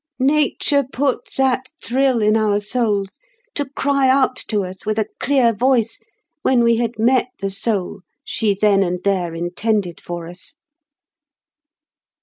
Nature 0.17 0.83
put 0.91 1.29
that 1.37 1.67
thrill 1.79 2.23
in 2.23 2.35
our 2.35 2.59
souls 2.59 3.19
to 3.53 3.69
cry 3.75 4.09
out 4.09 4.35
to 4.35 4.63
us 4.63 4.83
with 4.83 4.97
a 4.97 5.05
clear 5.19 5.53
voice 5.53 5.99
when 6.41 6.63
we 6.63 6.77
had 6.77 6.97
met 6.97 7.27
the 7.37 7.51
soul 7.51 8.01
she 8.25 8.55
then 8.59 8.81
and 8.81 9.03
there 9.03 9.35
intended 9.35 10.01
for 10.01 10.27
us." 10.27 10.55